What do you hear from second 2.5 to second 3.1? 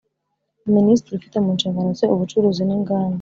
n’Inganda